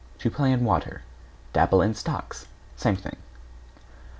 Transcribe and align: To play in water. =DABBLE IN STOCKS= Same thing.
To 0.17 0.31
play 0.31 0.51
in 0.51 0.63
water. 0.65 1.03
=DABBLE 1.53 1.83
IN 1.83 1.93
STOCKS= 1.93 2.47
Same 2.75 2.95
thing. 2.95 3.17